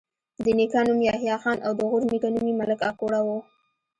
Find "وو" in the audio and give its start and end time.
3.25-3.37